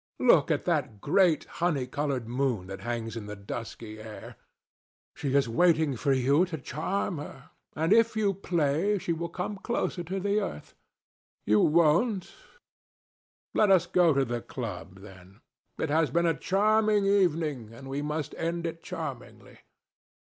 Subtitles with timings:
[0.19, 4.35] Look at that great, honey coloured moon that hangs in the dusky air.
[5.13, 9.57] She is waiting for you to charm her, and if you play she will come
[9.57, 10.73] closer to the earth.
[11.45, 12.33] You won't?
[13.53, 15.41] Let us go to the club, then.
[15.77, 19.59] It has been a charming evening, and we must end it charmingly.